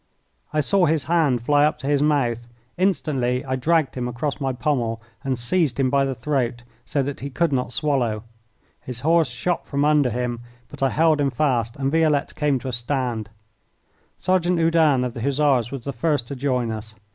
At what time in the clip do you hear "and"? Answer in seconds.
5.23-5.37, 11.75-11.91